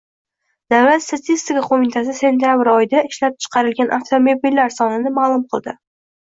[0.73, 5.77] Davlat statistika qo‘mitasi sentabr oyida ishlab chiqarilgan avtomobillar sonini ma’lum qildi